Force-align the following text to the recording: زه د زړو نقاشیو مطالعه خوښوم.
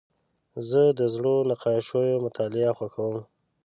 زه 0.69 0.81
د 0.99 1.01
زړو 1.13 1.35
نقاشیو 1.49 2.23
مطالعه 2.25 2.71
خوښوم. 2.77 3.17